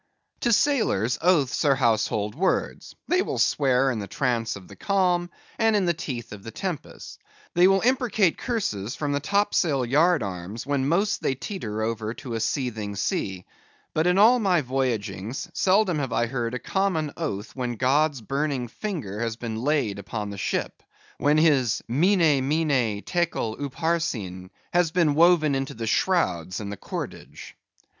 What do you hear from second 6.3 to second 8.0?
of the tempest; they will